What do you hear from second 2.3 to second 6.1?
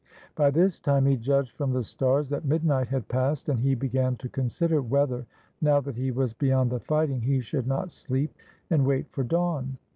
midnight had passed, and he began to consider whether, now that he